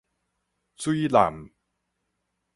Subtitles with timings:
[0.77, 1.51] 水湳